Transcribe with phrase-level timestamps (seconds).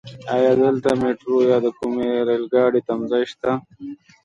[0.35, 3.51] ايا دلته ميټرو يا د کومې رايل ګاډی تمځای شته؟